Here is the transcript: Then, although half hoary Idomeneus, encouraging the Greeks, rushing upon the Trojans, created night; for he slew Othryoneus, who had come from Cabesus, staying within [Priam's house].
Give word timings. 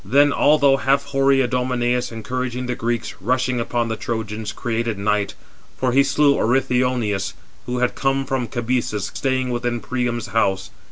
Then, 0.03 0.33
although 0.33 0.77
half 0.77 1.03
hoary 1.03 1.43
Idomeneus, 1.43 2.11
encouraging 2.11 2.65
the 2.65 2.73
Greeks, 2.73 3.13
rushing 3.21 3.59
upon 3.59 3.87
the 3.87 3.95
Trojans, 3.95 4.51
created 4.51 4.97
night; 4.97 5.35
for 5.77 5.91
he 5.91 6.03
slew 6.03 6.37
Othryoneus, 6.37 7.33
who 7.67 7.77
had 7.77 7.93
come 7.93 8.25
from 8.25 8.47
Cabesus, 8.47 9.11
staying 9.13 9.51
within 9.51 9.79
[Priam's 9.79 10.29
house]. 10.29 10.71